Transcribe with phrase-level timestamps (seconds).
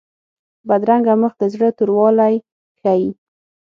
[0.67, 2.35] بدرنګه مخ د زړه توروالی
[2.79, 3.09] ښيي